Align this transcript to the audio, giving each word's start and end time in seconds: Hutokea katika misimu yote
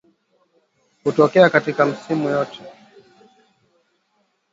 Hutokea 1.03 1.49
katika 1.49 1.85
misimu 1.85 2.29
yote 2.29 2.59